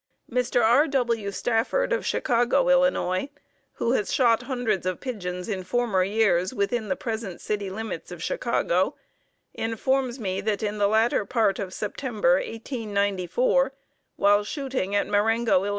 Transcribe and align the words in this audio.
Mr. 0.31 0.63
R. 0.63 0.87
W. 0.87 1.29
Stafford 1.29 1.93
of 1.93 2.03
Chicago, 2.07 2.67
Ill., 2.71 3.27
who 3.73 3.91
has 3.91 4.11
shot 4.11 4.41
hundreds 4.41 4.87
of 4.87 4.99
pigeons 4.99 5.47
in 5.47 5.61
former 5.63 6.03
years 6.03 6.55
within 6.55 6.87
the 6.89 6.95
present 6.95 7.39
city 7.39 7.69
limits 7.69 8.09
of 8.11 8.23
Chicago, 8.23 8.95
informs 9.53 10.19
me 10.19 10.41
that 10.41 10.63
in 10.63 10.79
the 10.79 10.87
latter 10.87 11.23
part 11.23 11.59
of 11.59 11.71
September, 11.71 12.37
1894, 12.37 13.73
while 14.15 14.43
shooting 14.43 14.95
at 14.95 15.05
Marengo, 15.05 15.65
Ill. 15.65 15.69